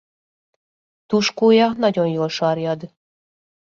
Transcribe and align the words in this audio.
Tuskója 1.05 1.67
nagyon 1.71 2.07
jól 2.07 2.29
sarjad. 2.29 2.93